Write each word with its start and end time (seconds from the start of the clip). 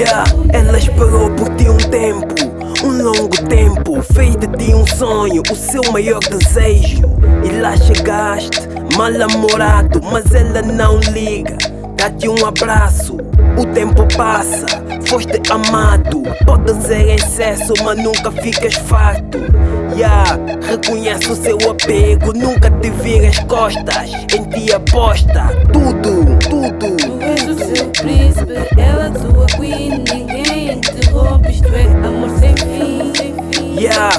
Yeah, 0.00 0.24
ela 0.54 0.78
esperou 0.78 1.28
por 1.32 1.54
ti 1.56 1.68
um 1.68 1.76
tempo, 1.76 2.34
um 2.82 3.02
longo 3.02 3.36
tempo. 3.50 4.02
Fez 4.14 4.34
de 4.34 4.74
um 4.74 4.86
sonho, 4.86 5.42
o 5.50 5.54
seu 5.54 5.82
maior 5.92 6.20
desejo. 6.20 7.02
E 7.44 7.60
lá 7.60 7.76
chegaste, 7.76 8.66
mal 8.96 9.10
namorado, 9.10 10.00
mas 10.10 10.34
ela 10.34 10.62
não 10.62 11.00
liga. 11.12 11.58
Dá-te 11.98 12.30
um 12.30 12.46
abraço, 12.46 13.18
o 13.58 13.66
tempo 13.74 14.08
passa, 14.16 14.64
foste 15.04 15.38
amado. 15.50 16.22
Pode 16.46 16.72
ser 16.82 17.16
excesso, 17.16 17.74
mas 17.84 18.02
nunca 18.02 18.32
ficas 18.32 18.76
farto. 18.76 19.36
Yeah, 19.94 20.38
reconhece 20.62 21.30
o 21.30 21.36
seu 21.36 21.58
apego, 21.70 22.32
nunca 22.32 22.70
te 22.70 22.88
viras 22.88 23.38
costas. 23.40 24.12
Em 24.34 24.44
ti 24.48 24.72
aposta, 24.72 25.50
tudo. 25.70 25.99
Yeah, 33.80 34.10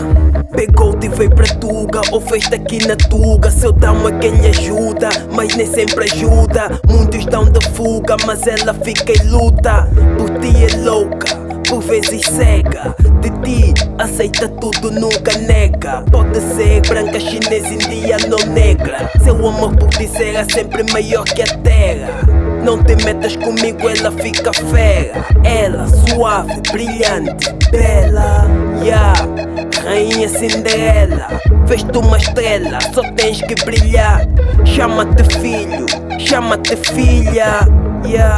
pegou-te 0.56 1.06
e 1.06 1.10
veio 1.10 1.30
pra 1.30 1.46
Tuga 1.46 2.02
Ou 2.12 2.20
fez-te 2.20 2.56
aqui 2.56 2.84
na 2.88 2.96
Tuga. 2.96 3.52
Seu 3.52 3.72
dama 3.72 4.10
é 4.10 4.18
quem 4.18 4.32
lhe 4.32 4.48
ajuda? 4.48 5.10
Mas 5.36 5.56
nem 5.56 5.68
sempre 5.68 6.06
ajuda. 6.06 6.82
Muitos 6.90 7.24
dão 7.28 7.46
de 7.46 7.64
fuga 7.68 8.18
Mas 8.26 8.48
ela 8.48 8.74
fica 8.74 9.14
e 9.14 9.28
luta. 9.28 9.88
Por 10.18 10.32
ti 10.40 10.66
é 10.66 10.84
louca 10.84 11.36
Por 11.70 11.80
vezes 11.84 12.26
cega. 12.26 12.96
De 13.22 13.30
ti 13.44 13.72
aceita 14.00 14.50
tudo, 14.50 14.90
nunca 14.90 15.38
nega. 15.38 16.04
Pode 16.12 16.40
ser 16.40 16.82
branca, 16.88 17.20
chinesa, 17.20 17.68
india, 17.68 18.18
não 18.28 18.40
negra. 18.52 19.12
Seu 19.24 19.36
amor 19.36 19.76
por 19.76 19.90
ti 19.90 20.08
será 20.08 20.44
sempre 20.44 20.84
maior 20.92 21.24
que 21.24 21.44
a 21.44 21.58
terra. 21.60 22.22
Não 22.64 22.84
te 22.84 22.96
metas 23.04 23.36
comigo, 23.36 23.88
ela 23.88 24.12
fica 24.12 24.52
fera. 24.54 25.24
Ela, 25.44 25.88
suave, 25.88 26.62
brilhante, 26.72 27.54
bela. 27.72 28.48
Yeah, 28.84 29.51
rainha 29.84 30.28
Cinderela. 30.30 31.28
Fez-te 31.68 31.98
uma 31.98 32.18
estrela, 32.18 32.80
só 32.94 33.02
tens 33.14 33.42
que 33.42 33.56
brilhar. 33.66 34.26
Chama-te 34.66 35.24
filho, 35.40 35.86
chama-te 36.20 36.76
filha. 36.76 37.68
Yeah, 38.04 38.36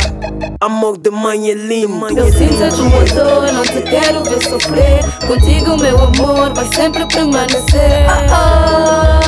amor 0.59 0.97
de 0.97 1.09
mãe 1.09 1.51
é 1.51 1.53
lindo. 1.53 2.17
Eu 2.17 2.31
sinto 2.31 2.63
a 2.63 2.69
tua 2.69 3.05
dor, 3.23 3.51
não 3.53 3.63
te 3.63 3.81
quero 3.81 4.23
ver 4.25 4.43
sofrer. 4.43 4.99
Contigo, 5.25 5.77
meu 5.77 5.97
amor, 6.03 6.53
vai 6.53 6.67
sempre 6.75 7.05
permanecer. 7.07 8.05
Ah, 8.09 8.25
ah, 8.29 9.22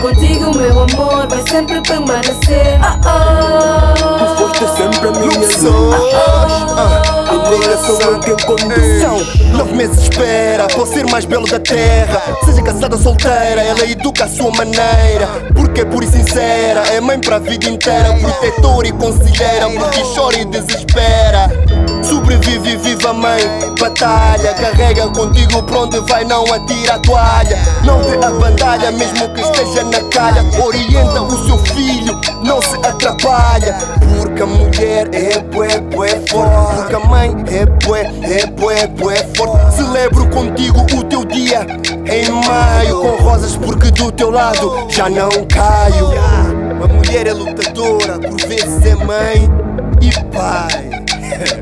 Contigo, 0.00 0.56
meu 0.56 0.82
amor, 0.82 1.26
vai 1.28 1.42
sempre 1.48 1.80
permanecer. 1.80 2.78
Ah, 2.82 2.98
ah. 3.04 4.36
Foste 4.36 4.66
sempre 4.76 5.08
a 5.08 5.12
minha 5.12 5.38
luz. 5.38 5.64
Ah, 5.64 7.02
eu 8.00 8.20
quem 8.20 8.36
conduz. 8.46 9.00
São 9.00 9.18
nove 9.56 9.74
meses 9.74 10.02
espera 10.02 10.66
Pode 10.68 10.90
ser 10.90 11.06
mais 11.10 11.24
belo 11.24 11.46
da 11.46 11.58
terra 11.58 12.22
Seja 12.44 12.62
casada 12.62 12.96
ou 12.96 13.02
solteira 13.02 13.62
Ela 13.62 13.84
educa 13.84 14.24
a 14.24 14.28
sua 14.28 14.50
maneira 14.50 15.26
Porque 15.54 15.80
é 15.80 15.84
pura 15.84 16.04
e 16.04 16.08
sincera 16.08 16.82
É 16.88 17.00
mãe 17.00 17.18
para 17.20 17.36
a 17.36 17.38
vida 17.38 17.68
inteira 17.68 18.14
Protetora 18.20 18.88
e 18.88 18.92
conselheira 18.92 19.70
Porque 19.70 20.02
chora 20.14 20.38
e 20.38 20.44
desespera 20.44 21.65
Sobrevive 22.08 22.70
e 22.70 22.76
viva 22.76 23.12
mãe. 23.12 23.40
Batalha 23.80 24.54
Carrega 24.54 25.08
contigo 25.08 25.62
pra 25.64 25.80
onde 25.80 25.98
vai 26.00 26.24
Não 26.24 26.44
atira 26.52 26.94
a 26.94 26.98
toalha. 27.00 27.58
Não 27.84 28.02
vê 28.02 28.16
a 28.24 28.30
bandalha 28.30 28.90
Mesmo 28.92 29.28
que 29.34 29.40
esteja 29.40 29.84
na 29.84 30.00
calha. 30.10 30.44
Orienta 30.62 31.22
o 31.22 31.46
seu 31.46 31.58
filho 31.58 32.18
Não 32.44 32.62
se 32.62 32.76
atrapalha. 32.76 33.76
Porque 34.18 34.42
a 34.42 34.46
mulher 34.46 35.08
é 35.12 35.38
bué, 35.40 35.80
bué 35.80 36.08
forte. 36.28 36.76
Porque 36.76 36.94
a 36.94 37.00
mãe 37.00 37.34
é 37.48 37.66
bué, 37.86 38.02
é 38.22 38.46
bué, 38.46 38.86
bué 38.86 39.16
forte. 39.36 39.76
Celebro 39.76 40.28
contigo 40.30 40.80
o 40.94 41.04
teu 41.04 41.24
dia 41.24 41.66
Em 42.06 42.30
maio. 42.46 43.00
Com 43.00 43.24
rosas 43.24 43.56
porque 43.56 43.90
do 43.90 44.12
teu 44.12 44.30
lado 44.30 44.86
Já 44.88 45.08
não 45.08 45.30
caio. 45.46 46.12
A 46.82 46.86
mulher 46.86 47.26
é 47.26 47.32
lutadora 47.32 48.18
Por 48.18 48.40
vezes 48.46 48.84
é 48.84 48.94
mãe 48.94 49.50
e 50.00 50.10
pai 50.30 50.90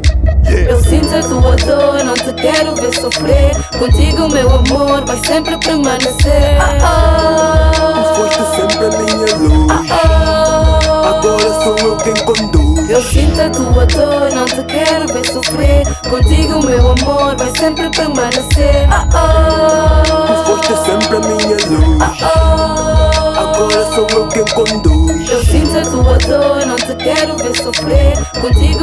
Eu 0.57 0.81
sinto 0.81 1.15
a 1.15 1.21
tua 1.21 1.57
dor, 1.57 2.05
não 2.05 2.15
te 2.15 2.33
quero 2.35 2.75
ver 2.77 2.95
sofrer. 2.95 3.51
Contigo, 3.79 4.29
meu 4.33 4.49
amor, 4.51 5.05
vai 5.05 5.21
sempre 5.27 5.57
permanecer. 5.59 6.57
Ah, 6.61 6.79
ah. 6.83 8.15
Foste 8.15 8.43
sempre 8.57 8.87
a 8.87 8.91
minha 8.91 9.37
luz. 9.37 9.71
Ah, 9.91 11.19
Agora 11.19 11.65
sou 11.65 11.77
eu 11.79 11.97
quem 11.97 12.15
conduz. 12.25 12.89
Eu 12.91 13.03
sinto 13.03 13.41
a 13.43 13.51
tua 13.51 13.87
dor, 13.87 14.31
não 14.33 14.45
te 14.45 14.63
quero 14.65 15.07
ver 15.13 15.27
sofrer. 15.27 15.83
Contigo, 16.09 16.65
meu 16.65 16.93
amor, 16.93 17.35
vai 17.37 17.51
sempre 17.59 17.91
permanecer. 17.91 18.87
Ah, 18.91 19.09
ah. 19.13 20.45
Foste 20.47 20.77
sempre 20.85 21.17
a 21.17 21.21
minha 21.21 21.57
luz. 21.69 21.99
Ah, 22.01 23.15
Agora 23.37 23.85
sou 23.95 24.07
eu 24.11 24.29
quem 24.29 24.45
conduz. 24.55 25.31
Eu 25.31 25.43
sinto 25.45 25.79
a 25.79 25.83
tua 25.83 26.19
dor, 26.19 26.67
não 26.67 26.77
te 26.77 26.95
quero 26.97 27.37
ver 27.37 27.57
sofrer. 27.57 28.15
Contigo, 28.41 28.74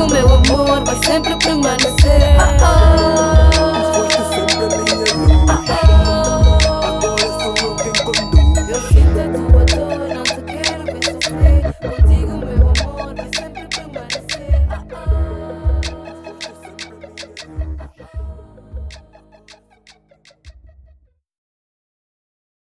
permanecer. 1.95 2.35
Ah, 2.37 2.57
ah. 2.61 2.80